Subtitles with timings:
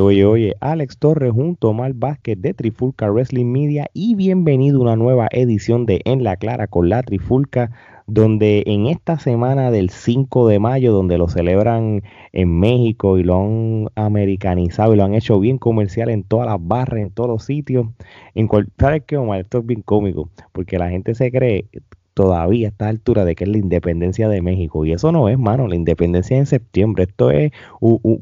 [0.00, 4.82] Oye, oye, Alex Torres junto a Omar Vázquez de Trifulca Wrestling Media y bienvenido a
[4.82, 7.72] una nueva edición de En la Clara con la Trifulca,
[8.06, 12.02] donde en esta semana del 5 de mayo, donde lo celebran
[12.32, 16.58] en México y lo han americanizado y lo han hecho bien comercial en todas las
[16.60, 17.86] barras, en todos los sitios,
[18.34, 19.40] en cual, ¿sabes qué, Omar?
[19.40, 21.66] Esto es bien cómico, porque la gente se cree
[22.14, 24.84] todavía a esta altura de que es la independencia de México.
[24.84, 27.04] Y eso no es, mano, la independencia es en septiembre.
[27.04, 27.52] Esto es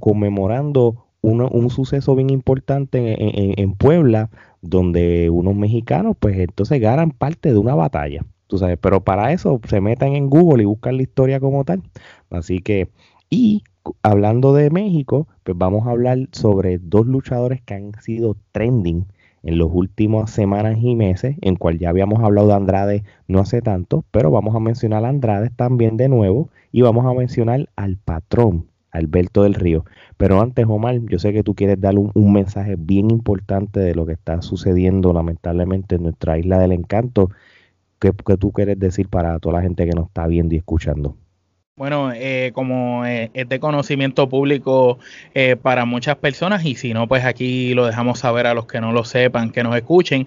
[0.00, 4.30] conmemorando un suceso bien importante en, Puebla,
[4.62, 8.24] donde unos mexicanos, pues entonces ganan parte de una batalla.
[8.46, 11.82] Tú sabes, pero para eso se metan en Google y buscan la historia como tal.
[12.30, 12.88] Así que,
[13.28, 13.64] y
[14.02, 19.06] hablando de México, pues vamos a hablar sobre dos luchadores que han sido trending
[19.42, 23.62] en los últimos semanas y meses, en cual ya habíamos hablado de Andrade no hace
[23.62, 27.96] tanto, pero vamos a mencionar a Andrade también de nuevo y vamos a mencionar al
[27.96, 29.84] patrón Alberto del Río.
[30.16, 34.06] Pero antes, Omar, yo sé que tú quieres dar un, mensaje bien importante de lo
[34.06, 37.30] que está sucediendo lamentablemente en nuestra isla del encanto.
[37.98, 41.16] ¿Qué, ¿Qué, tú quieres decir para toda la gente que nos está viendo y escuchando?
[41.78, 44.98] Bueno, eh, como eh, es de conocimiento público
[45.34, 48.80] eh, para muchas personas y si no, pues aquí lo dejamos saber a los que
[48.80, 50.26] no lo sepan, que nos escuchen.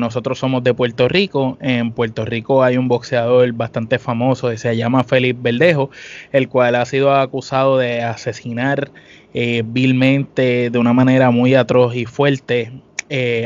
[0.00, 1.56] nosotros somos de Puerto Rico.
[1.60, 5.90] En Puerto Rico hay un boxeador bastante famoso se llama Félix Verdejo,
[6.32, 8.90] el cual ha sido acusado de asesinar
[9.32, 12.72] vilmente de una manera muy atroz y fuerte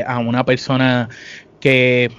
[0.07, 1.09] a una persona
[1.59, 2.09] que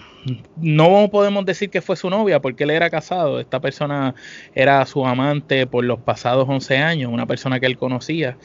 [0.57, 3.41] no podemos decir que fue su novia porque él era casado.
[3.41, 4.15] Esta persona
[4.55, 8.37] era su amante por los pasados 11 años, una persona que él conocía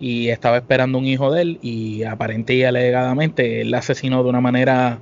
[0.00, 4.28] y estaba esperando un hijo de él y aparente y alegadamente él la asesinó de
[4.28, 5.00] una manera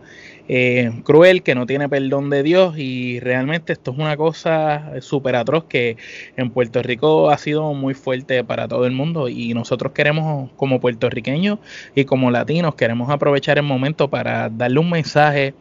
[0.48, 5.36] eh, cruel que no tiene perdón de Dios y realmente esto es una cosa súper
[5.36, 5.96] atroz que
[6.36, 10.80] en Puerto Rico ha sido muy fuerte para todo el mundo y nosotros queremos como
[10.80, 11.58] puertorriqueños
[11.94, 15.54] y como latinos queremos aprovechar el momento para darle un mensaje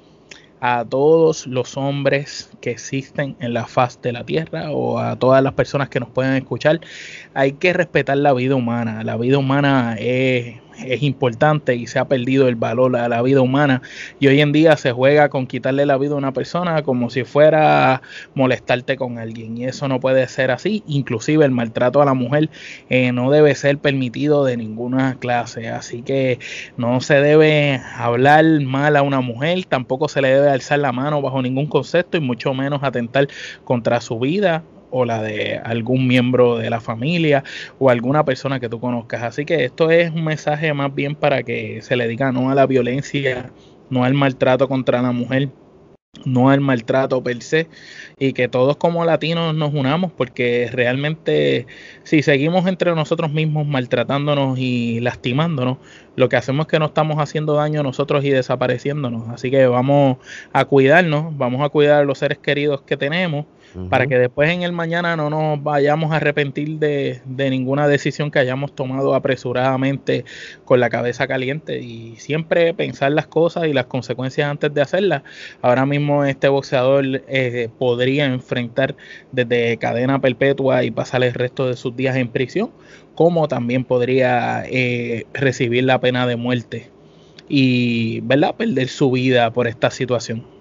[0.61, 5.43] a todos los hombres que existen en la faz de la tierra o a todas
[5.43, 6.81] las personas que nos puedan escuchar.
[7.33, 9.03] Hay que respetar la vida humana.
[9.03, 13.41] La vida humana es es importante y se ha perdido el valor a la vida
[13.41, 13.81] humana.
[14.19, 17.23] Y hoy en día se juega con quitarle la vida a una persona como si
[17.23, 18.01] fuera
[18.33, 19.57] molestarte con alguien.
[19.57, 20.83] Y eso no puede ser así.
[20.87, 22.49] Inclusive el maltrato a la mujer
[22.89, 25.69] eh, no debe ser permitido de ninguna clase.
[25.69, 26.39] Así que
[26.77, 31.21] no se debe hablar mal a una mujer tampoco se le debe alzar la mano
[31.21, 33.27] bajo ningún concepto y mucho menos atentar
[33.63, 37.43] contra su vida o la de algún miembro de la familia
[37.79, 39.23] o alguna persona que tú conozcas.
[39.23, 42.55] Así que esto es un mensaje más bien para que se le diga no a
[42.55, 43.51] la violencia,
[43.89, 45.49] no al maltrato contra la mujer
[46.23, 47.67] no al maltrato per se
[48.17, 51.67] y que todos como latinos nos unamos porque realmente
[52.03, 55.77] si seguimos entre nosotros mismos maltratándonos y lastimándonos
[56.15, 59.67] lo que hacemos es que no estamos haciendo daño a nosotros y desapareciéndonos así que
[59.67, 60.17] vamos
[60.53, 63.45] a cuidarnos vamos a cuidar a los seres queridos que tenemos
[63.89, 68.39] para que después en el mañana no nos vayamos a arrepentir de, ninguna decisión que
[68.39, 70.25] hayamos tomado apresuradamente
[70.63, 75.23] con la cabeza caliente y siempre pensar las cosas y las consecuencias antes de hacerlas.
[75.61, 78.95] Ahora mismo este boxeador eh, podría enfrentar
[79.31, 82.71] desde cadena perpetua y pasar el resto de sus días en prisión,
[83.15, 86.89] como también podría eh, recibir la pena de muerte
[87.47, 88.55] y ¿verdad?
[88.55, 90.54] perder su vida por esta situación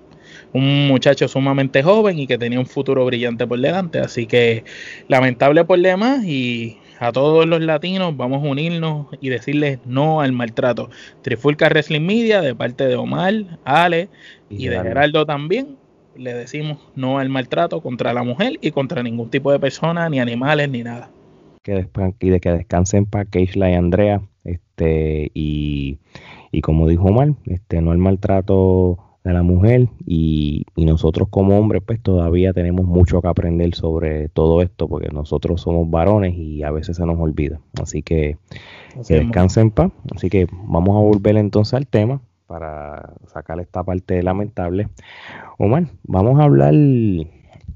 [0.55, 3.99] un muchacho sumamente joven y que tenía un futuro brillante por delante.
[3.99, 4.65] Así que
[5.09, 10.33] lamentable por demás y a todos los latinos vamos a unirnos y decirles no al
[10.33, 10.91] maltrato.
[11.23, 14.09] Trifulca Wrestling Media de parte de Omar, Ale
[14.49, 15.77] y, de Geraldo también.
[16.17, 20.21] Le decimos no al maltrato contra la mujer y contra ningún tipo de persona, ni
[20.21, 21.11] animales, ni nada.
[21.63, 21.89] Que
[22.21, 24.23] y de que descansen para Keishla y Andrea.
[24.45, 25.99] Este, y,
[26.53, 31.83] y como dijo Omar, este, no al maltrato de la mujer y, nosotros como hombres
[31.85, 36.71] pues todavía tenemos mucho que aprender sobre todo esto porque nosotros somos varones y a
[36.71, 37.59] veces se nos olvida.
[37.83, 38.37] Así que
[39.09, 39.93] que descansen en paz.
[40.15, 44.89] Así que vamos a volver entonces al tema para sacar esta parte lamentable.
[45.59, 46.75] Omar, vamos a hablar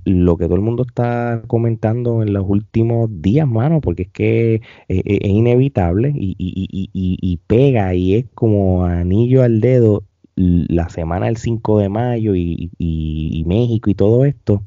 [0.05, 4.61] lo que todo el mundo está comentando en los últimos días, mano, porque es que
[4.89, 10.05] es, inevitable y, y, y, y, pega y es como anillo al dedo
[10.39, 14.63] la semana del 5 de mayo y, México y todo esto,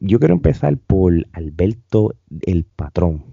[0.00, 3.24] yo quiero empezar por Alberto el Patrón.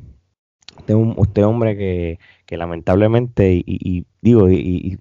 [0.78, 5.00] Este, este hombre que, que lamentablemente, y, digo, y,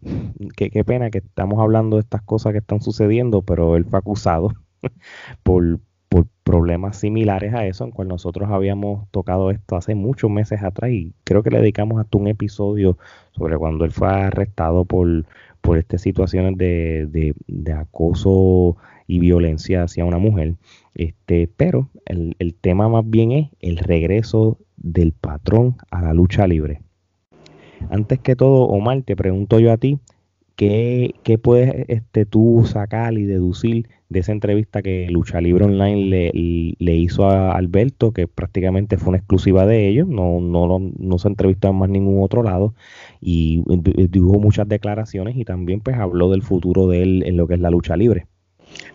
[0.57, 4.55] qué, pena que estamos hablando de estas cosas que están sucediendo, pero él fue acusado
[5.43, 10.63] por, por problemas similares a eso, en cual nosotros habíamos tocado esto hace muchos meses
[10.63, 12.97] atrás y creo que le dedicamos hasta un episodio
[13.33, 15.27] sobre cuando él fue arrestado por,
[15.69, 20.55] por estas situaciones de, de, acoso y violencia hacia una mujer.
[20.95, 26.47] Este, pero el, el tema más bien es el regreso del patrón a la lucha
[26.47, 26.81] libre.
[27.91, 29.99] Antes que todo, Omar, te pregunto yo a ti,
[30.59, 36.33] ¿qué, qué puedes este, tú sacar y deducir de esa entrevista que Lucha Libre Online
[36.79, 41.29] le, hizo a Alberto, que prácticamente fue una exclusiva de ellos, no, no, no se
[41.29, 42.75] entrevistó en más ningún otro lado,
[43.21, 47.55] y dijo muchas declaraciones y también pues habló del futuro de él en lo que
[47.55, 48.27] es la lucha libre.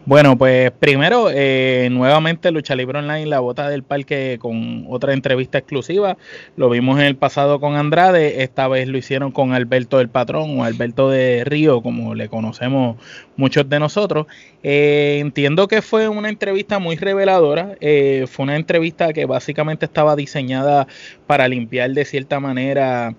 [0.05, 5.59] Bueno, pues primero, eh, nuevamente Lucha Libre Online, la bota del parque con otra entrevista
[5.59, 6.17] exclusiva.
[6.57, 10.59] Lo vimos en el pasado con Andrade, esta vez lo hicieron con Alberto del Patrón
[10.59, 12.97] o Alberto de Río, como le conocemos
[13.37, 14.27] muchos de nosotros.
[14.61, 20.17] Eh, entiendo que fue una entrevista muy reveladora, eh, fue una entrevista que básicamente estaba
[20.17, 20.85] diseñada
[21.27, 23.15] para limpiar de cierta manera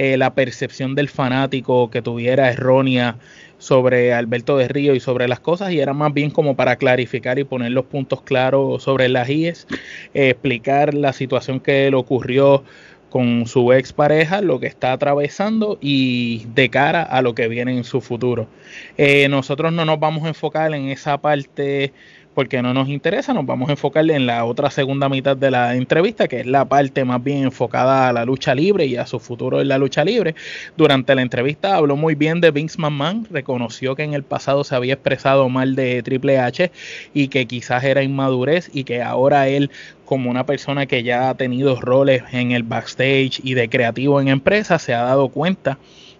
[0.00, 3.16] la percepción del fanático que tuviera errónea
[3.58, 7.38] sobre Alberto de Río y sobre las cosas y era más bien como para clarificar
[7.38, 9.66] y poner los puntos claros sobre las IES,
[10.14, 12.64] explicar la situación que le ocurrió
[13.10, 17.76] con su ex pareja, lo que está atravesando y de cara a lo que viene
[17.76, 18.48] en su futuro.
[18.96, 21.92] Eh, nosotros no nos vamos a enfocar en esa parte
[22.34, 25.74] porque no nos interesa, nos vamos a enfocar en la otra segunda mitad de la
[25.74, 29.18] entrevista, que es la parte más bien enfocada a la lucha libre y a su
[29.18, 30.34] futuro en la lucha libre.
[30.76, 34.74] Durante la entrevista habló muy bien de Vince McMahon, reconoció que en el pasado se
[34.74, 36.70] había expresado mal de Triple H
[37.12, 39.70] y que quizás era inmadurez y que ahora él
[40.04, 44.28] como una persona que ya ha tenido roles en el backstage y de creativo en
[44.28, 45.78] empresas, se ha dado cuenta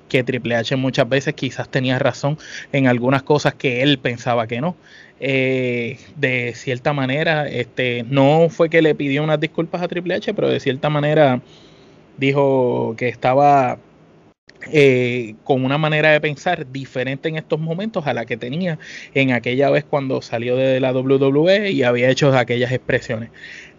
[0.09, 2.39] que Triple H muchas veces quizás tenía razón
[2.73, 4.77] en algunas cosas que él pensaba que no.
[5.21, 10.33] Eh, de cierta manera, este, no fue que le pidió unas disculpas a Triple H,
[10.35, 11.41] pero de cierta manera
[12.19, 13.79] dijo que estaba
[14.73, 18.79] eh, con una manera de pensar diferente en estos momentos a la que tenía
[19.15, 23.31] en aquella vez cuando salió de la WWE y había hecho aquellas expresiones.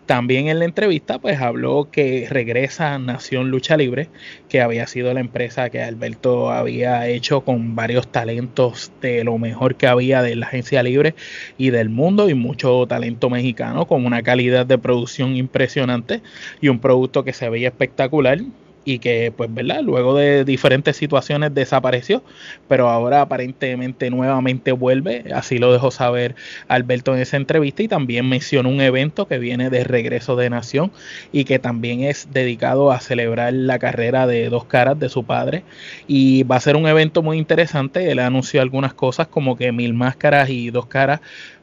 [0.10, 4.10] También en la entrevista pues habló que regresa a Nación Lucha Libre,
[4.50, 9.76] que había sido la empresa que Alberto había hecho con varios talentos de lo mejor
[9.76, 11.14] que había de la agencia libre
[11.60, 16.24] y del mundo y mucho talento mexicano con una calidad de producción impresionante
[16.60, 18.40] y un producto que se veía espectacular
[18.86, 22.24] y que pues verdad luego de diferentes situaciones desapareció
[22.68, 25.26] pero ahora aparentemente nuevamente vuelve.
[25.34, 26.36] Así lo dejó saber
[26.68, 30.92] Alberto en esa entrevista y también mencionó un evento que viene de regreso de nación
[31.32, 35.64] y que también es dedicado a celebrar la carrera de dos caras de su padre.
[36.08, 38.12] Y va a ser un evento muy interesante.
[38.12, 41.22] Él anunció algunas cosas como que mil máscaras y dos caras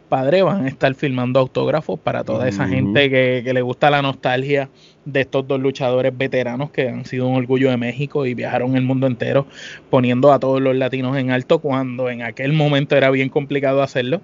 [0.08, 4.02] padre van a estar filmando autógrafos para toda esa gente que, que le gusta la
[4.02, 4.68] nostalgia
[5.06, 8.82] de estos dos luchadores veteranos que han sido un orgullo de México y viajaron el
[8.82, 9.46] mundo entero
[9.88, 14.20] poniendo a todos los latinos en alto cuando en aquel momento era bien complicado hacerlo.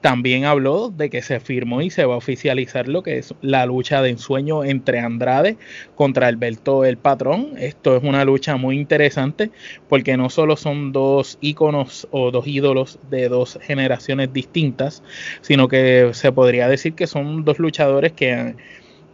[0.00, 3.66] También habló de que se firmó y se va a oficializar lo que es la
[3.66, 5.56] lucha de ensueño entre Andrade
[5.96, 7.54] contra Alberto el Patrón.
[7.58, 9.50] Esto es una lucha muy interesante
[9.88, 15.02] porque no solo son dos íconos o dos ídolos de dos generaciones distintas,
[15.40, 18.54] sino que se podría decir que son dos luchadores que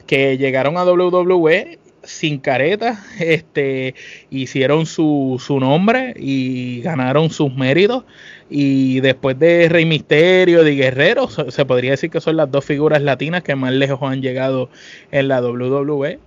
[0.07, 3.95] que llegaron a WWE sin careta, este,
[4.31, 8.05] hicieron su, su nombre y ganaron sus méritos.
[8.51, 13.03] Y después de Rey Misterio, de Guerrero, se podría decir que son las dos figuras
[13.03, 14.69] latinas que más lejos han llegado
[15.11, 16.19] en la WWE.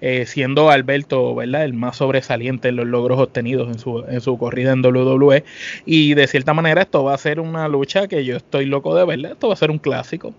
[0.00, 1.64] Eh, siendo Alberto ¿verdad?
[1.64, 5.44] el más sobresaliente en los logros obtenidos en su, en su corrida en WWE.
[5.86, 9.04] Y de cierta manera esto va a ser una lucha que yo estoy loco de
[9.04, 9.30] verla.
[9.30, 10.34] Esto va a ser un clásico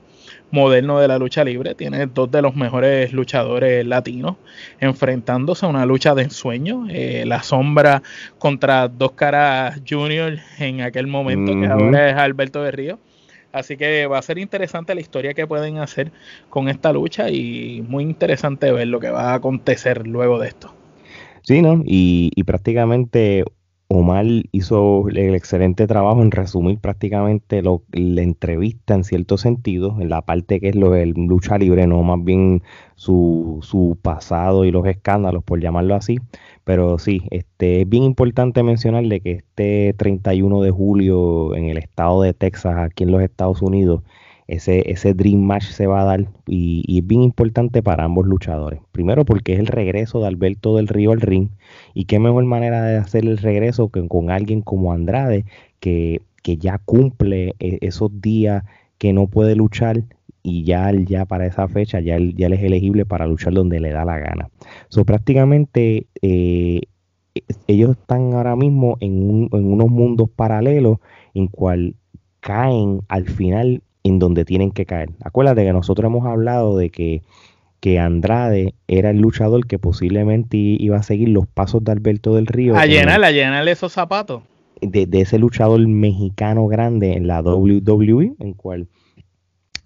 [0.51, 1.75] moderno de la lucha libre.
[1.75, 4.36] Tiene dos de los mejores luchadores latinos
[4.79, 6.88] enfrentándose a una lucha de ensueño.
[6.89, 8.01] Eh, la sombra
[8.38, 13.00] contra dos caras junior en aquel momento, que ahora es Alberto de Río.
[13.51, 16.12] Así que va a ser interesante la historia que pueden hacer
[16.50, 20.74] con esta lucha y muy interesante ver lo que va a acontecer luego de esto.
[21.41, 21.82] Sí, ¿no?
[21.86, 23.46] Y, y prácticamente
[23.95, 30.09] Omar hizo el excelente trabajo en resumir prácticamente lo, la entrevista en cierto sentido, en
[30.09, 32.63] la parte que es lo de lucha libre, no más bien
[32.95, 36.17] su, su pasado y los escándalos, por llamarlo así.
[36.63, 42.21] Pero sí, este, es bien importante mencionarle que este 31 de julio en el estado
[42.21, 44.01] de Texas, aquí en los Estados Unidos,
[44.47, 48.79] ese, ese Dream Match se va a dar y, es bien importante para ambos luchadores.
[48.91, 51.49] Primero porque es el regreso de Alberto del Río al ring
[51.93, 55.45] y qué mejor manera de hacer el regreso que con alguien como Andrade
[55.79, 58.63] que, que ya cumple e, esos días
[58.97, 60.03] que no puede luchar
[60.43, 64.05] y ya, ya para esa fecha ya, ya es elegible para luchar donde le da
[64.05, 64.49] la gana.
[64.89, 66.81] So, prácticamente eh,
[67.67, 70.99] ellos están ahora mismo en, en, unos mundos paralelos
[71.33, 71.95] en cual
[72.41, 75.09] caen al final en donde tienen que caer.
[75.24, 77.24] Acuérdate que nosotros hemos hablado de que,
[77.79, 82.45] que Andrade era el luchador que posiblemente iba a seguir los pasos de Alberto del
[82.45, 82.77] Río.
[82.77, 84.43] A llenar, a llenar esos zapatos.
[84.79, 88.88] De, de, ese luchador mexicano grande en la WWE, en cual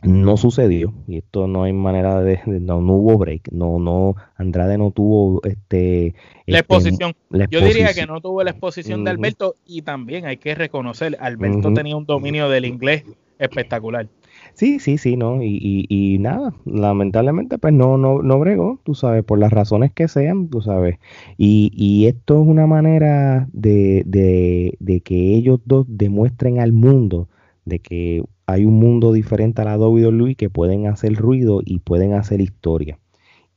[0.02, 4.92] no sucedió y esto no hay manera de, no, hubo break no no Andrade no
[4.92, 7.14] tuvo este la este, exposición
[7.52, 11.74] yo diría que no tuvo la exposición de Alberto y también hay que reconocer Alberto
[11.74, 13.04] tenía un dominio del inglés
[13.40, 14.08] espectacular.
[14.54, 19.24] Sí sí sí no y, y, nada lamentablemente pues no no no bregó tú sabes
[19.24, 21.00] por las razones que sean tú sabes.
[21.38, 27.30] Y, y esto es una manera de, de, de que ellos dos demuestren al mundo
[27.66, 32.14] de que hay un mundo diferente a la WWE que pueden hacer ruido y pueden
[32.14, 33.00] hacer historia.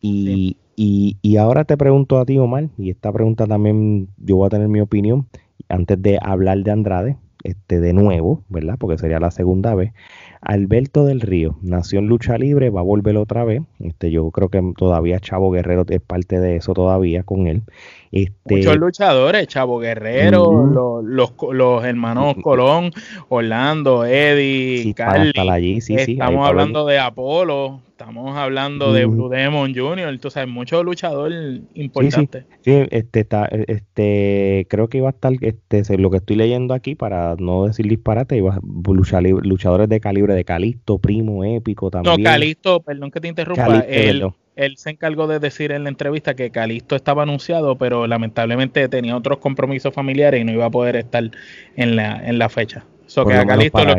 [0.01, 4.47] Y, y, y, ahora te pregunto a ti, Omar, y esta pregunta también yo voy
[4.47, 5.29] a tener mi opinión
[5.69, 8.76] antes de hablar de Andrade, este de nuevo, ¿verdad?
[8.78, 9.92] Porque sería la segunda vez.
[10.40, 13.62] Alberto del Río nació en lucha libre, va a volver otra vez.
[13.78, 17.62] Este, yo creo que todavía Chavo Guerrero es parte de eso todavía con él.
[18.11, 22.90] Este, Muchos luchadores, Chavo Guerrero, los, los, hermanos Colón,
[23.28, 25.80] Orlando, Eddie, sí, Carly.
[25.80, 31.32] sí, estamos hablando de Apolo, estamos hablando de Blue Demon Jr., tú sabes, mucho luchador
[31.75, 32.44] importante.
[32.62, 36.94] Sí, este, está, este, creo que iba a estar, este, lo que estoy leyendo aquí,
[36.97, 38.61] para no decir disparate, iba a
[38.92, 42.16] luchar, luchadores de calibre de Calisto, Primo, Épico también.
[42.16, 44.25] No, Calisto, perdón que te interrumpa, él,
[44.56, 49.16] él se encargó de decir en la entrevista que Calisto estaba anunciado, pero lamentablemente tenía
[49.16, 51.30] otros compromisos familiares y no iba a poder estar
[51.76, 52.85] en la, en la fecha.
[53.06, 53.94] So que a Calisto lo,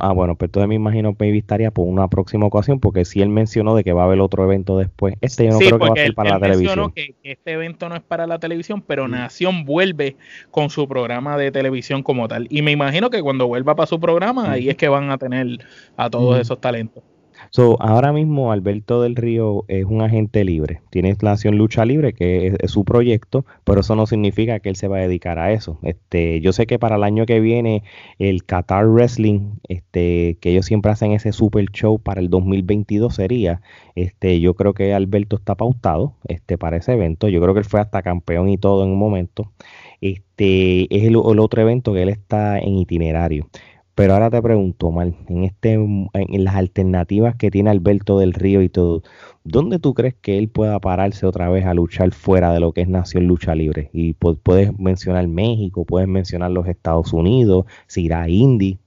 [0.00, 3.28] ah, bueno, pues entonces me imagino que estaría por una próxima ocasión, porque si él
[3.28, 5.16] mencionó de que va a haber otro evento después.
[5.20, 6.92] Este yo no creo que va a ser para la televisión.
[6.92, 10.16] Que, que este evento no es para la televisión, pero Nación vuelve
[10.50, 12.46] con su programa de televisión como tal.
[12.50, 15.58] Y me imagino que cuando vuelva para su programa, ahí es que van a tener
[15.96, 17.02] a todos esos talentos.
[17.56, 22.12] So, ahora mismo Alberto del Río es un agente libre, tiene la acción Lucha Libre,
[22.12, 25.52] que es, su proyecto, pero eso no significa que él se va a dedicar a
[25.52, 25.78] eso.
[25.84, 27.84] Este, yo sé que para el año que viene
[28.18, 33.62] el Qatar Wrestling, este, que ellos siempre hacen ese super show para el 2022 sería,
[33.94, 37.28] este, yo creo que Alberto está pautado, este, para ese evento.
[37.28, 39.52] Yo creo que él fue hasta campeón y todo en un momento.
[40.00, 43.48] Este, es el otro evento que él está en itinerario.
[43.94, 48.60] Pero ahora te pregunto, Mal, en, este, en las alternativas que tiene Alberto del Río
[48.62, 49.02] y todo,
[49.44, 52.80] ¿dónde tú crees que él pueda pararse otra vez a luchar fuera de lo que
[52.80, 53.90] es Nación Lucha Libre?
[53.92, 58.80] Y puedes mencionar México, puedes mencionar los Estados Unidos, si irá a Indy.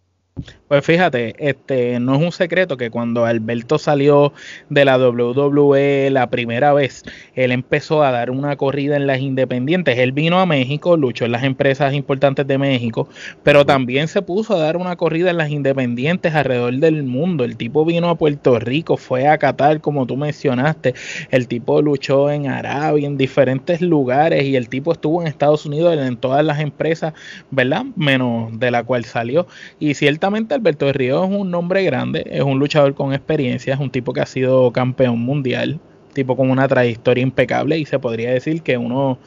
[0.68, 4.34] Pues fíjate, este no es un secreto que cuando Alberto salió
[4.70, 7.04] de la WWE la primera vez,
[7.36, 9.98] él empezó a dar una corrida en las independientes.
[9.98, 13.08] Él vino a México, luchó en las empresas importantes de México,
[13.44, 17.46] pero también se puso a dar una corrida en las independientes alrededor del mundo.
[17.46, 20.96] El tipo vino a Puerto Rico, fue a Qatar, como tú mencionaste.
[21.32, 25.98] El tipo luchó en Arabia, en diferentes lugares, y el tipo estuvo en Estados Unidos
[25.98, 27.14] en todas las empresas,
[27.52, 27.86] ¿verdad?
[27.96, 29.48] Menos de la cual salió.
[29.80, 29.94] Y
[30.28, 34.14] Alberto de Río es un nombre grande, es un luchador con experiencia, es un tipo
[34.14, 35.80] que ha sido campeón mundial,
[36.14, 39.20] tipo con una trayectoria impecable y se podría decir que uno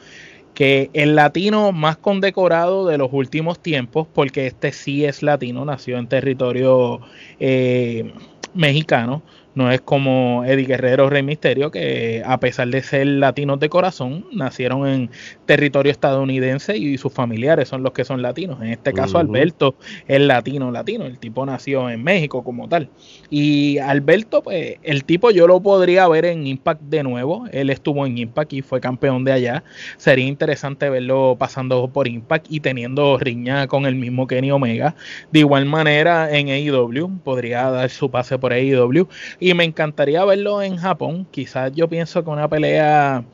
[0.53, 5.97] que el latino más condecorado de los últimos tiempos, porque este sí es latino, nació
[5.97, 6.99] en territorio
[7.39, 8.11] eh,
[8.53, 13.69] mexicano, no es como Eddie Guerrero Rey Misterio, que a pesar de ser latinos de
[13.69, 15.09] corazón, nacieron en
[15.45, 18.61] territorio estadounidense y sus familiares son los que son latinos.
[18.61, 19.75] En este caso, Alberto
[20.07, 21.05] es latino, latino.
[21.05, 22.89] El tipo nació en México como tal.
[23.29, 27.45] Y Alberto, pues, el tipo yo lo podría ver en Impact de nuevo.
[27.51, 29.63] Él estuvo en Impact y fue campeón de allá.
[29.97, 34.95] Sería interesante verlo pasando por Impact y teniendo riña con el mismo Kenny Omega.
[35.31, 39.07] De igual manera, en AEW, podría dar su pase por AEW
[39.41, 41.27] y me encantaría verlo en Japón.
[41.31, 43.25] Quizás yo pienso que una pelea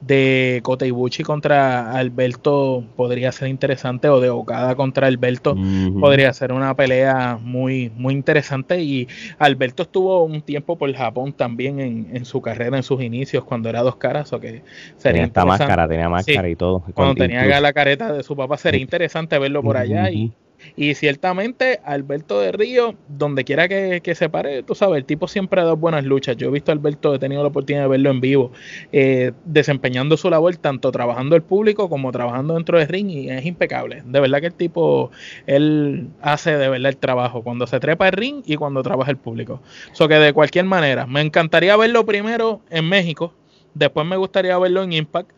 [0.00, 5.56] de Kota Ibushi contra Alberto podría ser interesante o de Okada contra Alberto
[5.98, 8.80] podría ser una pelea muy muy interesante.
[8.80, 9.08] Y
[9.40, 13.82] Alberto estuvo un tiempo por Japón también en, su carrera en sus inicios cuando era
[13.82, 14.62] dos caras o que
[14.96, 16.84] sería tenía máscara tenía máscara y todo.
[16.94, 20.32] Cuando tenía la careta de su papá sería interesante verlo por allá y
[20.76, 25.60] Y ciertamente, Alberto de Río, donde quiera que, se pare, tú sabes, el tipo siempre
[25.60, 26.36] ha dado buenas luchas.
[26.36, 28.52] Yo he visto a Alberto, he tenido la oportunidad de verlo en vivo,
[28.92, 33.44] eh, desempeñando su labor, tanto trabajando el público como trabajando dentro del ring, y es
[33.44, 34.02] impecable.
[34.04, 35.10] De verdad que el tipo,
[35.46, 39.16] él hace de verdad el trabajo cuando se trepa el ring y cuando trabaja el
[39.16, 39.62] público.
[39.92, 43.34] So que de cualquier manera, me encantaría verlo primero en México,
[43.74, 45.30] después me gustaría verlo en Impact,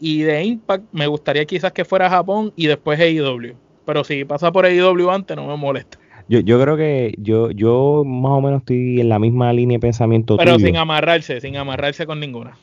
[0.00, 4.52] y de Impact me gustaría quizás que fuera Japón y después AEW pero si pasa
[4.52, 5.98] por AEW antes no me molesta.
[6.28, 9.80] Yo, yo creo que yo, yo más o menos estoy en la misma línea de
[9.80, 10.36] pensamiento.
[10.36, 12.56] Pero sin amarrarse, sin amarrarse con ninguna.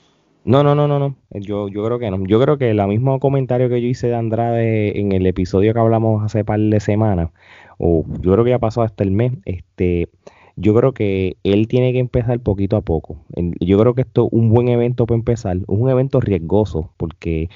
[0.43, 1.15] No, no, no, no, no.
[1.29, 2.25] Yo, yo creo que no.
[2.25, 5.79] Yo creo que el mismo comentario que yo hice de Andrade en el episodio que
[5.79, 7.29] hablamos hace par de semanas,
[7.77, 10.09] o yo creo que ya pasó hasta el mes, este,
[10.55, 13.17] yo creo que él tiene que empezar poquito a poco.
[13.59, 17.49] Yo creo que esto es un buen evento para empezar, es un evento riesgoso porque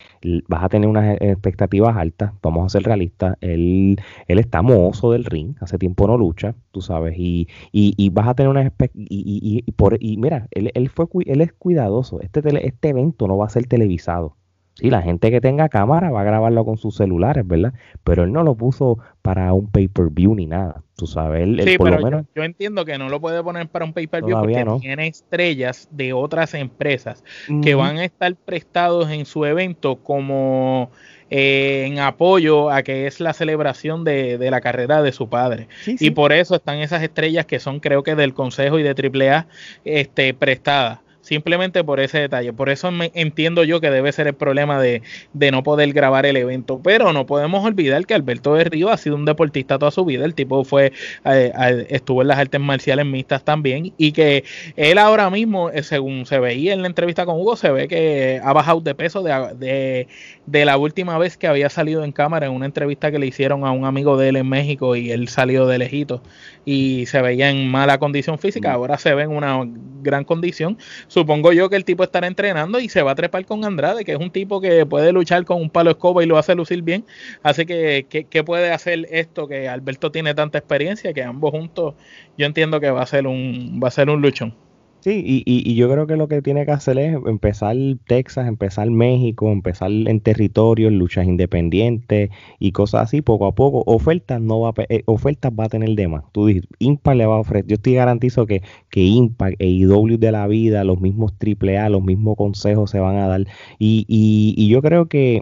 [0.48, 3.98] vas a tener unas expectativas altas, vamos a ser realistas, él,
[4.28, 8.28] él está mozo del ring, hace tiempo no lucha, tú sabes, y, y, y vas
[8.28, 12.42] a tener unas y, y, por, y mira, él, él, fue, él es cuidadoso, este,
[12.66, 14.36] este evento no va a ser televisado.
[14.76, 17.74] Sí, la gente que tenga cámara va a grabarlo con sus celulares, ¿verdad?
[18.04, 20.84] Pero él no lo puso para un pay-per-view ni nada.
[20.98, 22.26] Tú sabes, él, sí, por lo menos...
[22.36, 26.54] yo, entiendo que no lo puede poner para un pay-per-view porque tiene estrellas de otras
[26.54, 27.24] empresas
[27.62, 30.92] que van a estar prestados en su evento como
[31.30, 35.70] eh, en apoyo a que es la celebración de, la carrera de su padre.
[35.86, 39.48] Y por eso están esas estrellas que son creo que del Consejo y de AAA
[39.86, 42.54] este, prestadas simplemente por ese detalle.
[42.54, 45.02] Por eso me entiendo yo que debe ser el problema de,
[45.34, 46.80] no poder grabar el evento.
[46.84, 50.24] Pero no podemos olvidar que Alberto de Río ha sido un deportista toda su vida.
[50.24, 50.94] El tipo fue
[51.26, 54.44] eh, estuvo en las artes marciales mixtas también y que
[54.76, 58.40] él ahora mismo, eh, según se veía en la entrevista con Hugo, se ve que
[58.44, 60.08] ha bajado de peso de,
[60.46, 63.66] de, la última vez que había salido en cámara en una entrevista que le hicieron
[63.66, 66.22] a un amigo de él en México y él salió de lejito
[66.66, 68.70] y se veía en mala condición física.
[68.70, 68.74] Mm.
[68.74, 69.66] Ahora se ve en una
[70.02, 70.78] gran condición
[71.16, 74.12] supongo yo que el tipo estará entrenando y se va a trepar con Andrade, que
[74.12, 77.06] es un tipo que puede luchar con un palo escoba y lo hace lucir bien.
[77.42, 81.14] Así que, ¿qué, puede hacer esto que Alberto tiene tanta experiencia?
[81.14, 81.96] Que ambos juntos,
[82.38, 84.65] yo entiendo que va a ser un, va a ser un luchón.
[85.06, 87.76] Sí, y, y, yo creo que lo que tiene que hacer es empezar
[88.08, 93.84] Texas, empezar México, empezar en territorios, luchas independientes y cosas así, poco a poco.
[93.86, 96.24] Ofertas no va a, eh, ofertas va a tener de más.
[96.32, 97.68] Tú dices, Impact le va a ofrecer.
[97.68, 102.36] Yo estoy garantizo que, que Impact, EIW de la vida, los mismos AAA, los mismos
[102.36, 103.42] consejos se van a dar.
[103.78, 105.42] Y, y, y yo creo que,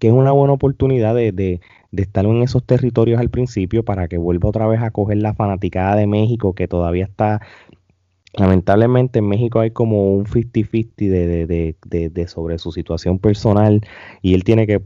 [0.00, 4.08] que es una buena oportunidad de, de, de estar en esos territorios al principio para
[4.08, 7.42] que vuelva otra vez a coger la fanaticada de México que todavía está
[8.34, 13.80] lamentablemente en México hay como un 50-50 de, de, sobre su situación personal
[14.22, 14.82] y él tiene que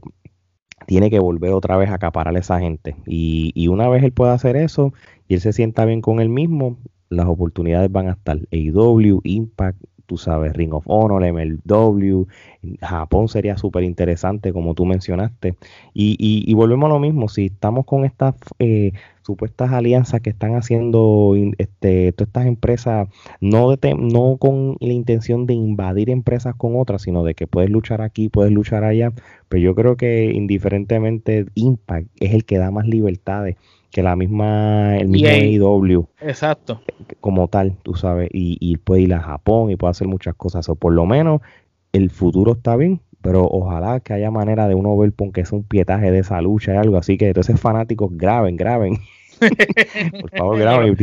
[0.86, 2.96] tiene que volver otra vez a acaparar a esa gente.
[3.06, 4.92] Y, y, una vez él pueda hacer eso
[5.28, 6.76] y él se sienta bien con él mismo,
[7.08, 8.38] las oportunidades van a estar.
[8.50, 12.26] AEW, Impact, tú sabes, Ring of Honor, MLW,
[12.80, 15.56] Japón sería súper interesante, como tú mencionaste.
[15.94, 20.54] Y, y, volvemos a lo mismo, si estamos con estas eh, supuestas alianzas que están
[20.54, 23.08] haciendo este, todas estas empresas,
[23.40, 28.02] no, no con la intención de invadir empresas con otras, sino de que puedes luchar
[28.02, 29.12] aquí, puedes luchar allá,
[29.48, 33.56] pero yo creo que indiferentemente Impact es el que da más libertades
[33.90, 36.08] que la misma, el mismo AEW.
[36.20, 36.80] Exacto.
[37.20, 40.68] Como tal, tú sabes, y, y puede ir a Japón y puede hacer muchas cosas,
[40.68, 41.42] o por lo menos
[41.92, 45.64] el futuro está bien, pero ojalá que haya manera de uno ver que es un
[45.64, 48.98] pietaje de esa lucha y algo así que entonces fanáticos graben, graben.
[50.20, 50.96] por favor, graben.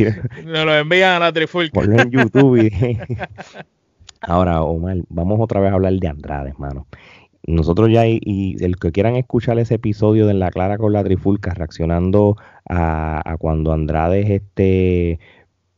[0.44, 1.80] Nos lo envían a la trifulca.
[1.80, 2.70] Ponlo en YouTube.
[4.22, 6.86] Ahora, Omar, vamos otra vez a hablar de Andrade, hermano
[7.46, 11.04] nosotros ya, y, el que quieran escuchar ese episodio de En la Clara con la
[11.04, 12.36] Trifulca, reaccionando
[12.68, 15.18] a, cuando Andrade este,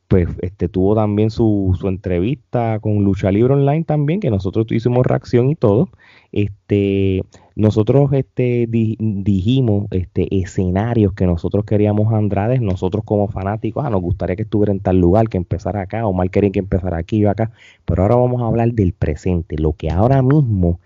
[0.07, 5.05] pues, este, tuvo también su, su, entrevista con Lucha Libre Online también, que nosotros hicimos
[5.05, 5.89] reacción y todo.
[6.31, 7.23] Este,
[7.55, 14.35] nosotros este, dijimos este, escenarios que nosotros queríamos Andrade, nosotros como fanáticos, ah, nos gustaría
[14.35, 17.29] que estuviera en tal lugar, que empezara acá, o mal querían que empezara aquí o
[17.29, 17.51] acá,
[17.85, 20.79] pero ahora vamos a hablar del presente, lo que ahora mismo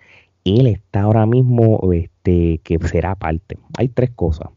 [0.43, 3.58] él está ahora mismo, este, que será parte.
[3.77, 4.49] Hay tres cosas.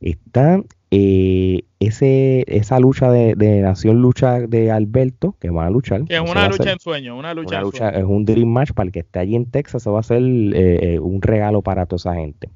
[0.00, 0.62] Está
[0.96, 6.04] eh, ese, esa lucha de, Nación Lucha de Alberto, que van a luchar.
[6.04, 9.00] Que es una lucha en sueño, una lucha, Es un Dream Match para el que
[9.00, 12.14] esté allí en Texas, eso va a ser eh, eh, un regalo para toda esa
[12.14, 12.48] gente.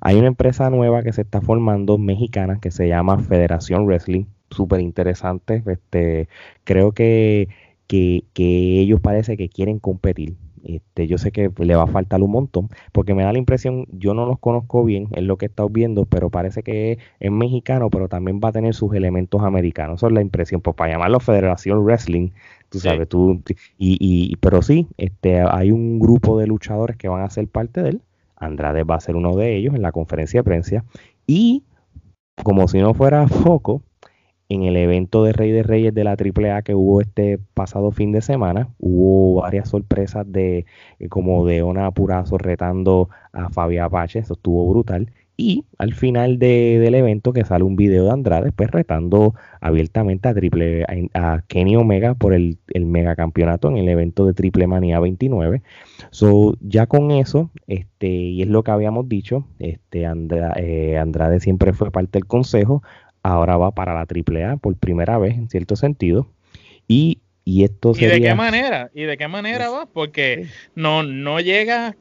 [0.00, 4.80] Hay una empresa nueva que se está formando, mexicana, que se llama Federación Wrestling, súper
[4.80, 5.62] interesante.
[5.64, 6.28] Este,
[6.64, 7.48] creo que,
[7.86, 12.22] que, que ellos parece que quieren competir Este, yo sé que le va a faltar
[12.22, 15.46] un montón, porque me da la impresión, yo no los conozco bien, es lo que
[15.46, 19.42] he estado viendo, pero parece que es, mexicano, pero también va a tener sus elementos
[19.42, 20.00] americanos.
[20.00, 22.30] Esa es la impresión, pues para llamarlo Federación Wrestling,
[22.70, 23.42] tú sabes, tú,
[23.78, 27.82] y, y, pero sí, este, hay un grupo de luchadores que van a ser parte
[27.82, 28.02] de él.
[28.36, 30.84] Andrade va a ser uno de ellos en la conferencia de prensa.
[31.26, 31.64] Y
[32.42, 33.82] como si no fuera poco,
[34.54, 38.12] en el evento de Rey de Reyes de la AAA que hubo este pasado fin
[38.12, 40.66] de semana, hubo varias sorpresas de
[40.98, 45.10] eh, como de Ona Purazo retando a Fabi Apache, eso estuvo brutal.
[45.36, 50.34] Y al final del evento que sale un video de Andrade, pues retando abiertamente a
[50.34, 55.62] Triple a, Kenny Omega por el, el megacampeonato en el evento de Triple Manía 29.
[56.10, 61.72] So, ya con eso, este, y es lo que habíamos dicho, este eh, Andrade siempre
[61.72, 62.84] fue parte del consejo,
[63.24, 66.28] ahora va para la AAA por primera vez, en cierto sentido.
[66.86, 68.16] Y, y esto sería...
[68.16, 68.90] ¿Y de qué manera?
[68.94, 69.86] ¿Y de qué manera va?
[69.86, 71.96] Porque no, no llega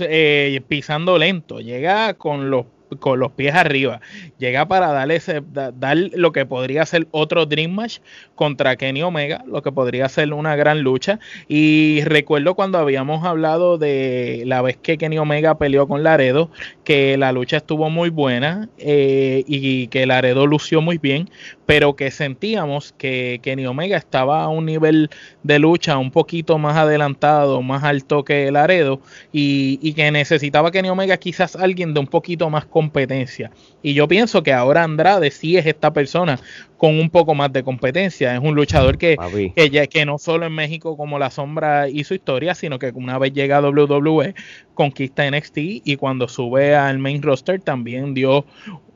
[0.00, 2.64] eh, pisando lento, llega con los
[2.98, 4.00] con los pies arriba.
[4.38, 7.98] Llega para darle ese, dar lo que podría ser otro Dream Match
[8.34, 11.18] contra Kenny Omega, lo que podría ser una gran lucha.
[11.48, 16.50] Y recuerdo cuando habíamos hablado de la vez que Kenny Omega peleó con Laredo,
[16.84, 21.30] que la lucha estuvo muy buena eh, y que Laredo lució muy bien,
[21.66, 25.10] pero que sentíamos que Kenny Omega estaba a un nivel
[25.42, 29.00] de lucha un poquito más adelantado, más alto que Laredo,
[29.32, 33.50] y, y que necesitaba Kenny Omega quizás alguien de un poquito más competencia.
[33.82, 36.38] Y yo pienso que ahora Andrade sí es esta persona
[36.76, 38.34] con un poco más de competencia.
[38.34, 39.16] Es un luchador que,
[39.56, 43.18] que, ya, que no solo en México como la sombra hizo historia, sino que una
[43.18, 44.34] vez llega a WWE,
[44.74, 48.44] conquista NXT y cuando sube al main roster también dio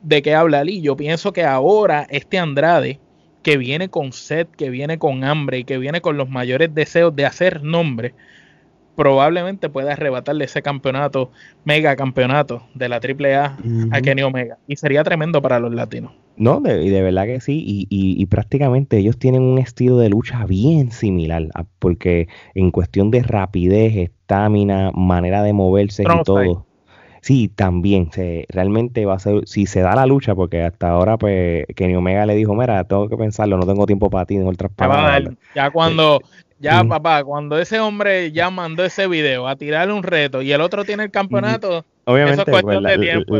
[0.03, 0.69] de qué hablar.
[0.69, 2.99] Y yo pienso que ahora este Andrade,
[3.41, 7.15] que viene con sed, que viene con hambre y que viene con los mayores deseos
[7.15, 8.13] de hacer nombre,
[8.99, 11.31] probablemente pueda arrebatarle ese campeonato,
[11.63, 13.57] mega campeonato de la AAA
[13.91, 14.57] a Kenny Omega.
[14.67, 16.11] Y sería tremendo para los latinos.
[16.35, 20.45] No, de, de verdad que sí, y, y, prácticamente ellos tienen un estilo de lucha
[20.45, 21.47] bien similar,
[21.79, 26.65] porque en cuestión de rapidez, estamina, manera de moverse y todo.
[27.21, 31.17] Sí, también, se, realmente va a ser, si se da la lucha, porque hasta ahora
[31.17, 34.47] pues Kenny Omega le dijo, mira, tengo que pensarlo, no tengo tiempo para ti, en
[34.47, 35.35] otras palabras.
[35.55, 36.21] Ya cuando,
[36.59, 40.61] ya, papá, cuando ese hombre ya mandó ese video a tirarle un reto y el
[40.61, 43.37] otro tiene el campeonato, Obviamente, eso es cuestión de tiempo.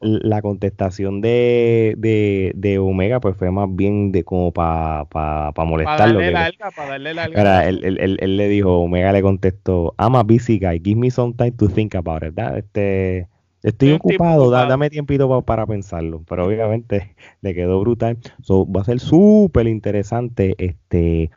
[0.00, 5.64] la, contestación de, de, de, Omega pues fue más bien de como para pa, pa
[5.66, 6.18] molestarlo.
[6.18, 10.16] Para darle la para darle la él, él, él, le dijo, Omega le contestó, I'm
[10.16, 12.38] a busy guy, give me some time to think about it.
[12.56, 13.28] Este,
[13.62, 16.22] estoy ocupado, dame tiempito para pensarlo.
[16.26, 18.16] Pero obviamente le quedó brutal.
[18.42, 21.30] So, va a ser súper interesante este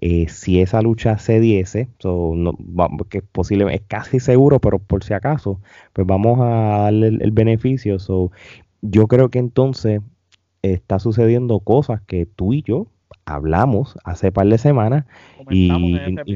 [0.00, 1.88] eh, si esa lucha se diese,
[3.08, 5.60] que es posible, es casi seguro, pero por si acaso,
[5.92, 7.96] pues vamos a darle el, beneficio.
[8.82, 10.02] yo creo que entonces
[10.60, 12.88] está sucediendo cosas que tú y yo
[13.24, 15.04] hablamos hace par de semanas
[15.50, 15.70] y,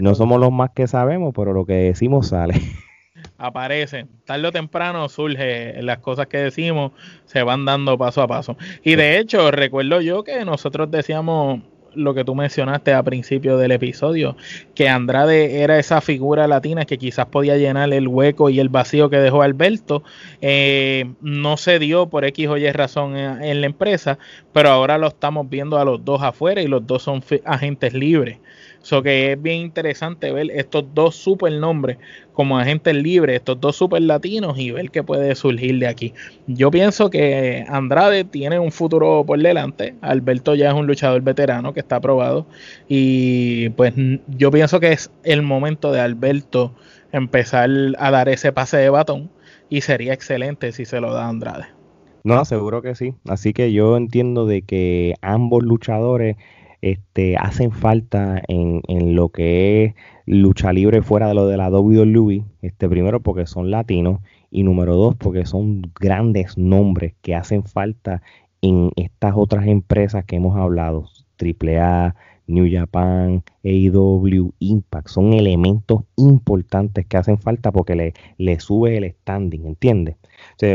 [0.01, 2.55] no somos los más que sabemos, pero lo que decimos sale.
[3.37, 6.93] Aparece, tarde o temprano surge, las cosas que decimos
[7.27, 8.57] se van dando paso a paso.
[8.83, 11.61] Y de hecho, recuerdo yo que nosotros decíamos
[11.95, 14.37] lo que tú mencionaste a principio del episodio,
[14.75, 19.11] que Andrade era esa figura latina que quizás podía llenar el hueco y el vacío
[19.11, 20.03] que dejó Alberto.
[20.41, 24.19] Eh, no se dio por X o Y razón en, la empresa,
[24.53, 28.39] pero ahora lo estamos viendo a los dos afuera y los dos son agentes libres.
[28.83, 31.99] So que es bien interesante ver estos dos super nombres
[32.33, 36.15] como agentes libres, estos dos super latinos y ver qué puede surgir de aquí.
[36.47, 39.95] Yo pienso que Andrade tiene un futuro por delante.
[40.01, 42.47] Alberto ya es un luchador veterano que está aprobado.
[42.89, 43.93] Y pues
[44.29, 46.75] yo pienso que es el momento de Alberto
[47.13, 49.31] empezar a dar ese pase de batón.
[49.69, 51.67] Y sería excelente si se lo da Andrade.
[52.25, 53.15] No, seguro que sí.
[53.29, 56.37] Así que yo entiendo de que ambos luchadores
[56.83, 59.95] este, hacen falta en, en, lo que es
[60.27, 62.45] lucha libre fuera de lo de la WWE.
[62.63, 68.23] Este, primero porque son latinos y número dos porque son grandes nombres que hacen falta
[68.63, 71.07] en estas otras empresas que hemos hablado.
[71.39, 72.15] AAA,
[72.47, 79.11] New Japan, AEW, Impact, son elementos importantes que hacen falta porque le, le sube el
[79.13, 80.17] standing, ¿entiendes?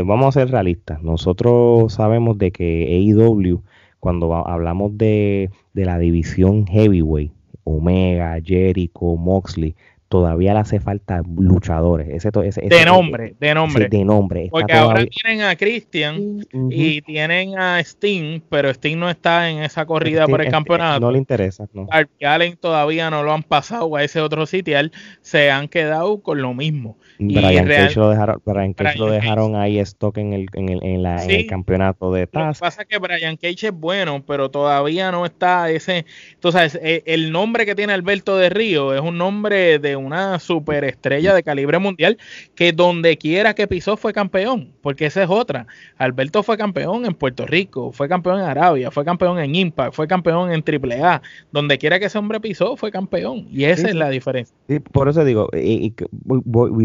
[0.04, 1.02] vamos a ser realistas.
[1.02, 3.62] Nosotros sabemos de que AEW
[4.00, 7.32] cuando hablamos de, la división heavyweight,
[7.64, 9.74] Omega, Jericho, Moxley,
[10.16, 12.08] todavía le hace falta luchadores.
[12.08, 13.88] Ese, de nombre, de nombre.
[13.90, 14.48] de nombre.
[14.50, 16.38] Porque ahora tienen a Christian
[16.70, 21.00] y tienen a Sting, pero Sting no está en esa corrida por el campeonato.
[21.00, 21.68] no le interesa.
[21.74, 21.86] No.
[22.22, 24.90] Allen todavía no lo han pasado a ese otro sitial.
[25.20, 26.96] Se han quedado con lo mismo.
[27.18, 31.02] Brian Cage lo dejaron, Brian Cage lo dejaron ahí stock en el, en el, en
[31.02, 32.46] la, en el campeonato de Taz.
[32.46, 36.06] Lo que pasa es que Brian Cage es bueno, pero todavía no está ese.
[36.40, 40.38] Tú sabes, e, el nombre que tiene Alberto de Río es un nombre de una
[40.38, 42.18] superestrella de calibre mundial
[42.54, 45.66] que donde quiera que pisó fue campeón, porque esa es otra.
[45.98, 50.06] Alberto fue campeón en Puerto Rico, fue campeón en Arabia, fue campeón en Impact, fue
[50.06, 51.22] campeón en AAA.
[51.52, 53.48] Donde quiera que ese hombre pisó fue campeón.
[53.50, 54.54] Y esa es la diferencia.
[54.92, 55.94] por eso digo, y,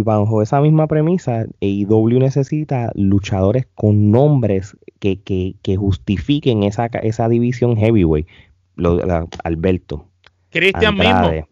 [0.03, 7.29] bajo esa misma premisa, AEW necesita luchadores con nombres que, que, que justifiquen esa, esa
[7.29, 8.27] división heavyweight.
[8.75, 8.99] Lo,
[9.43, 10.07] Alberto.
[10.49, 11.47] Cristian mismo.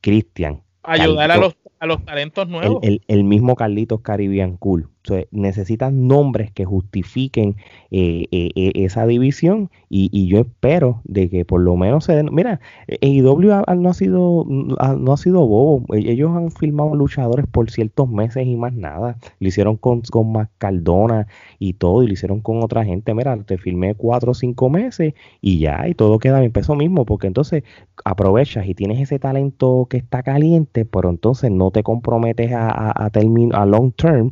[0.00, 0.62] Cristian.
[0.86, 2.82] Ayudar a los, a los talentos nuevos.
[2.82, 4.88] El, el, mismo Carlitos Caribbean Cool
[5.30, 7.56] necesitan nombres que justifiquen
[7.90, 12.30] eh, eh, eh, esa división y, yo espero de que por lo menos se den.
[12.32, 12.60] Mira,
[13.00, 15.84] AEW no ha sido no ha sido bobo.
[15.94, 19.18] E, ellos han filmado luchadores por ciertos meses y más nada.
[19.38, 23.14] Lo hicieron con, con Cardona y todo, y lo hicieron con otra gente.
[23.14, 26.52] Mira, te filmé cuatro o cinco meses y ya, y todo queda bien.
[26.52, 27.64] Peso mismo, porque entonces
[28.04, 33.06] aprovechas y tienes ese talento que está caliente, pero entonces no te comprometes a, a,
[33.06, 33.10] a,
[33.52, 34.30] a long term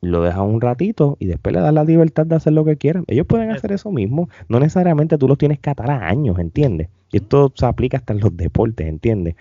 [0.00, 3.04] lo dejan un ratito y después le das la libertad de hacer lo que quieran.
[3.08, 4.28] Ellos pueden hacer eso mismo.
[4.48, 6.88] No necesariamente tú los tienes que atar a años, ¿entiendes?
[7.12, 9.36] Y esto se aplica hasta en los deportes, ¿entiendes?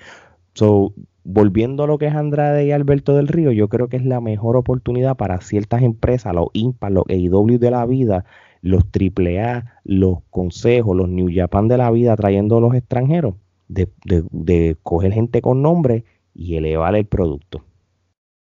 [0.54, 4.06] So, volviendo a lo que es Andrade y Alberto del Río, yo creo que es
[4.06, 8.26] la mejor oportunidad para ciertas empresas, los IMPA, los EIW de la vida,
[8.62, 13.36] los AAA, los consejos, los New Japan de la vida, trayendo a los extranjeros,
[13.68, 17.63] de, de, de coger gente con nombre y elevar el producto.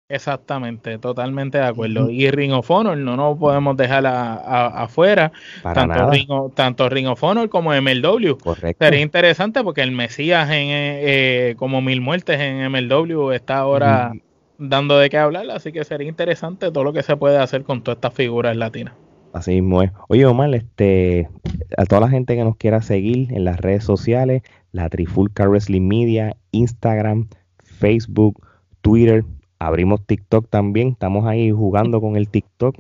[0.08, 2.10] Exactamente, totalmente de acuerdo.
[2.10, 7.22] Y Ring of Honor no nos podemos dejar afuera, tanto Ring, of, tanto Ring of
[7.22, 8.36] Honor como MLW.
[8.36, 8.84] Correcto.
[8.84, 14.12] Sería interesante porque el Mesías en eh, como Mil Muertes en MLW está ahora
[14.58, 17.82] dando de qué hablar, así que sería interesante todo lo que se puede hacer con
[17.82, 18.94] todas estas figuras latinas.
[19.32, 19.90] Así mismo es.
[20.08, 21.28] Oye, Omar, este,
[21.76, 25.88] a toda la gente que nos quiera seguir en las redes sociales, la Trifulca Wrestling
[25.88, 27.28] Media, Instagram,
[27.64, 28.46] Facebook,
[28.80, 29.24] Twitter,
[29.66, 32.76] abrimos TikTok también, estamos ahí jugando con el TikTok.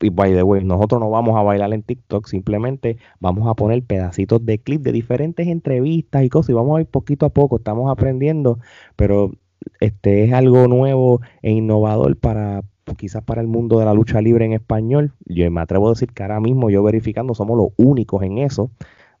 [0.00, 3.82] Y by the way, nosotros no vamos a bailar en TikTok, simplemente vamos a poner
[3.82, 7.58] pedacitos de clip de diferentes entrevistas y cosas y vamos a ir poquito a poco,
[7.58, 8.58] estamos aprendiendo,
[8.96, 9.32] pero
[9.80, 12.62] este es algo nuevo e innovador para
[12.96, 15.12] quizás para el mundo de la lucha libre en español.
[15.26, 18.70] Yo me atrevo a decir que ahora mismo yo verificando somos los únicos en eso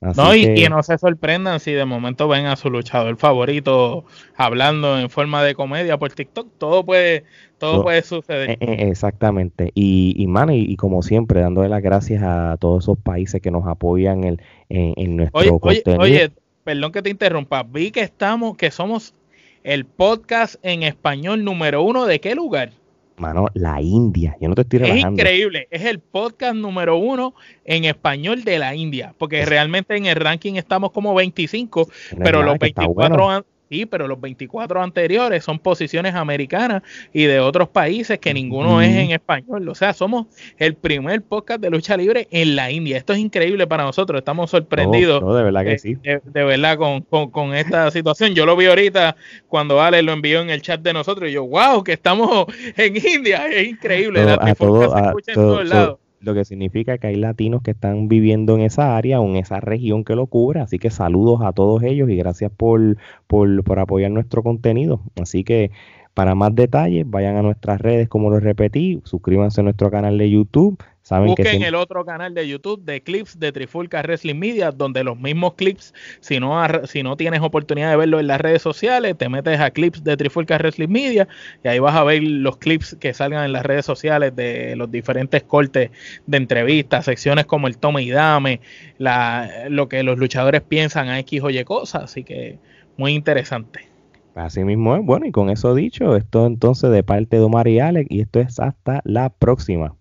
[0.00, 4.04] no, y que no se sorprendan si de momento ven a su luchador favorito
[4.36, 7.24] hablando en forma de comedia por TikTok, todo puede,
[7.58, 8.50] todo, puede suceder.
[8.50, 9.70] Eh, eh, exactamente.
[9.74, 13.66] Y, y, man, y, como siempre, dándole las gracias a todos esos países que nos
[13.66, 16.02] apoyan en, en, nuestro oye, contenido.
[16.02, 16.30] Oye,
[16.64, 19.14] perdón que te interrumpa, vi que estamos, que somos
[19.62, 22.72] el podcast en español número uno de qué lugar?
[23.18, 24.36] Mano, la India.
[24.40, 25.08] Yo no te estoy relajando.
[25.08, 25.68] Es increíble.
[25.70, 29.14] Es el podcast número uno en español de la India.
[29.16, 31.88] Porque realmente en el ranking estamos como 25,
[32.22, 38.18] pero los 24, Sí, pero los 24 anteriores son posiciones americanas y de otros países
[38.20, 39.68] que ninguno es en español.
[39.68, 40.26] O sea, somos
[40.56, 42.96] el primer podcast de lucha libre en la India.
[42.96, 44.18] Esto es increíble para nosotros.
[44.20, 45.20] Estamos sorprendidos.
[45.36, 45.96] de verdad que sí.
[45.96, 48.34] De, verdad con, esta situación.
[48.34, 49.16] Yo lo vi ahorita
[49.48, 52.96] cuando Ale lo envió en el chat de nosotros y yo, wow, que estamos en
[52.96, 53.48] India.
[53.48, 54.24] Es increíble.
[54.24, 57.72] la a todo, se escucha en todos lados lo que significa que hay latinos que
[57.72, 60.60] están viviendo en esa área o en esa región que lo cubre.
[60.60, 65.00] Así que saludos a todos ellos y gracias por, por, por apoyar nuestro contenido.
[65.20, 65.70] Así que
[66.14, 70.30] para más detalles, vayan a nuestras redes, como lo repetí, suscríbanse a nuestro canal de
[70.30, 70.78] YouTube.
[71.06, 75.16] Saben Busquen el otro canal de YouTube de clips de Trifulca Wrestling Media, donde los
[75.16, 79.28] mismos clips, si no, si no tienes oportunidad de verlo en las redes sociales, te
[79.28, 81.28] metes a clips de Trifulca Wrestling Media
[81.62, 84.90] y ahí vas a ver los clips que salgan en las redes sociales de los
[84.90, 85.92] diferentes cortes
[86.26, 88.60] de entrevistas, secciones como el tome y dame,
[88.98, 92.02] la, lo que los luchadores piensan a X o Y cosas.
[92.02, 92.58] Así que
[92.96, 93.86] muy interesante.
[94.34, 95.04] Así mismo es.
[95.04, 98.40] Bueno, y con eso dicho, esto entonces de parte de Omar y Alex, y esto
[98.40, 99.95] es hasta la próxima.